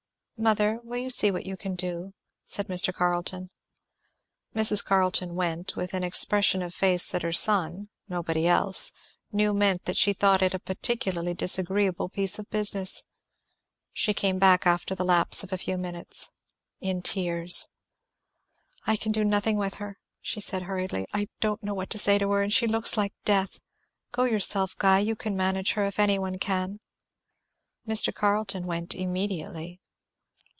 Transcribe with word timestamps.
"Mother, 0.43 0.79
will 0.83 0.97
you 0.97 1.11
see 1.11 1.29
what 1.29 1.45
you 1.45 1.55
can 1.55 1.75
do?" 1.75 2.15
said 2.43 2.65
Mr. 2.67 2.91
Carleton. 2.91 3.51
Mrs. 4.55 4.83
Carleton 4.83 5.35
went, 5.35 5.75
with 5.75 5.93
an 5.93 6.03
expression 6.03 6.63
of 6.63 6.73
face 6.73 7.11
that 7.11 7.21
her 7.21 7.31
son, 7.31 7.89
nobody 8.09 8.47
else, 8.47 8.91
knew 9.31 9.53
meant 9.53 9.85
that 9.85 9.97
she 9.97 10.13
thought 10.13 10.41
it 10.41 10.55
a 10.55 10.59
particularly 10.59 11.35
disagreeable 11.35 12.09
piece 12.09 12.39
of 12.39 12.49
business. 12.49 13.03
She 13.93 14.15
came 14.15 14.39
back 14.39 14.65
after 14.65 14.95
the 14.95 15.05
lapse 15.05 15.43
of 15.43 15.53
a 15.53 15.59
few 15.59 15.77
minutes, 15.77 16.31
in 16.79 17.03
tears. 17.03 17.67
"I 18.87 18.95
can 18.95 19.11
do 19.11 19.23
nothing 19.23 19.57
with 19.57 19.75
her," 19.75 19.99
she 20.21 20.41
said 20.41 20.63
hurriedly; 20.63 21.05
"I 21.13 21.27
don't 21.39 21.61
know 21.61 21.75
what 21.75 21.91
to 21.91 21.99
say 21.99 22.17
to 22.17 22.31
her; 22.31 22.41
and 22.41 22.51
she 22.51 22.65
looks 22.65 22.97
like 22.97 23.13
death. 23.25 23.59
Go 24.11 24.23
yourself, 24.23 24.75
Guy; 24.75 25.01
you 25.01 25.15
can 25.15 25.37
manage 25.37 25.73
her 25.73 25.85
if 25.85 25.99
any 25.99 26.17
one 26.17 26.39
can." 26.39 26.79
Mr. 27.87 28.11
Carleton 28.11 28.65
went 28.65 28.95
immediately. 28.95 29.77